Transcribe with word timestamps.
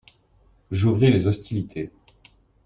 J’ouvris 0.71 1.11
les 1.13 1.27
hostilités. 1.27 1.91